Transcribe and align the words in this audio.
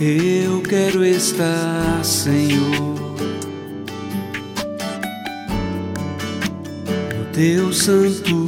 Eu 0.00 0.60
quero 0.60 1.04
estar, 1.04 2.04
Senhor, 2.04 3.14
no 7.16 7.24
teu 7.32 7.72
santuário. 7.72 8.44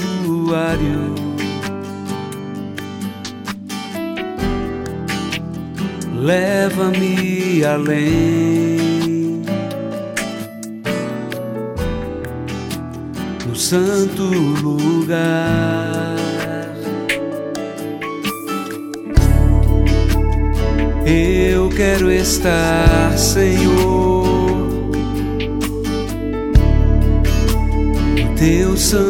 Leva-me 6.17 7.65
além 7.65 9.43
no 13.47 13.55
santo 13.55 14.25
lugar. 14.25 16.06
Eu 21.09 21.69
quero 21.69 22.11
estar, 22.11 23.17
Senhor, 23.17 24.27
teu 28.37 28.77
santuário. 28.77 29.07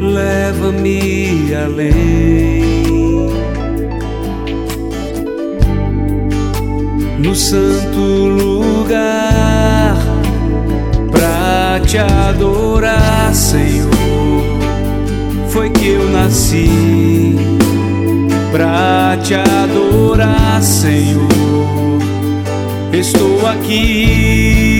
Leva-me 0.00 1.54
além 1.54 3.28
no 7.18 7.34
santo 7.34 7.98
lugar 7.98 9.98
pra 11.10 11.78
te 11.86 11.98
adorar, 11.98 13.34
Senhor 13.34 13.65
nasci 16.26 17.36
pra 18.50 19.16
te 19.22 19.34
adorar, 19.34 20.60
Senhor. 20.60 21.28
Estou 22.92 23.46
aqui. 23.46 24.75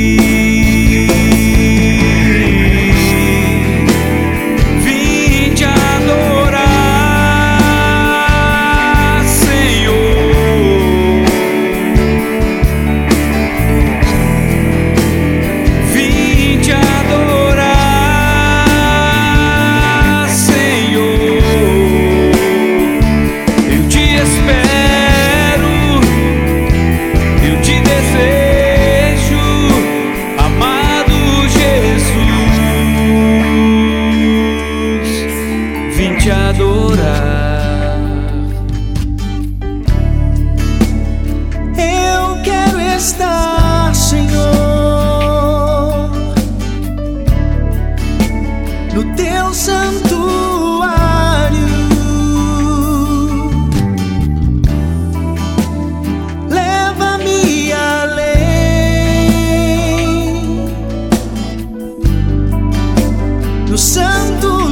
quando 64.16 64.66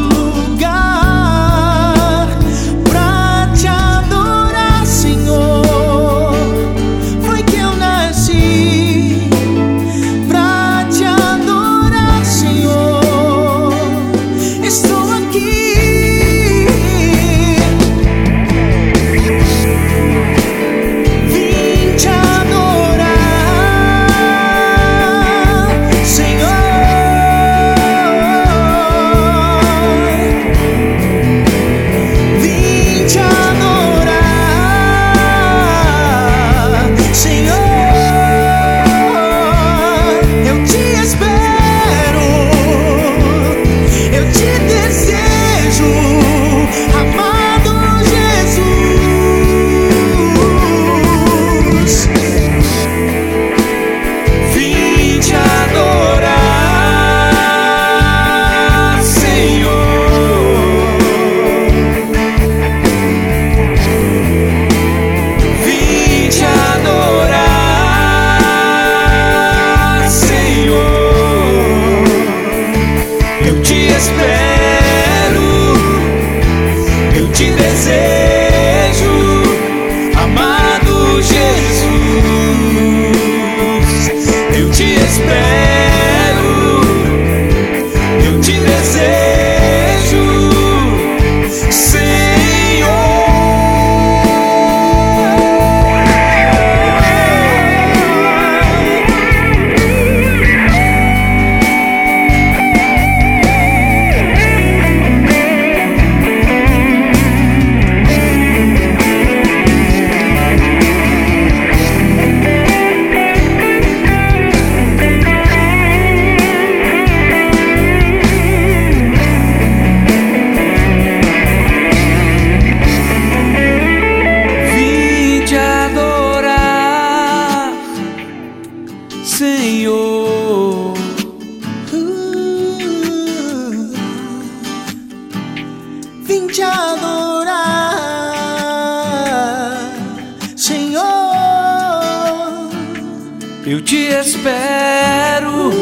Eu 143.75 143.81
te 143.81 144.07
espero, 144.07 145.73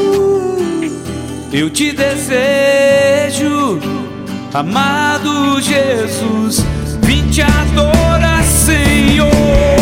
eu 1.53 1.69
te 1.69 1.93
desejo, 1.93 3.79
amado 4.55 5.61
Jesus, 5.61 6.65
vim 7.03 7.29
te 7.29 7.43
adorar, 7.43 8.43
Senhor. 8.45 9.82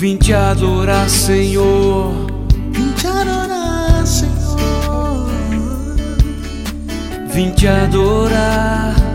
Vim 0.00 0.16
te 0.16 0.32
adorar, 0.32 1.10
Senhor. 1.10 2.10
Vim 2.70 2.90
te 2.94 3.06
adorar, 3.06 4.06
Senhor. 4.06 5.28
Vim 7.34 7.52
te 7.52 7.68
adorar. 7.68 9.09